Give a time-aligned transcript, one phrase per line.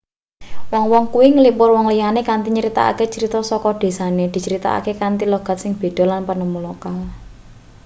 [0.71, 6.03] wong-wong kuwi nglipur wong liyane kanthi nyritakake crita saka desane dicritakake kanthi logat sing beda
[6.11, 6.97] lan penemu lokal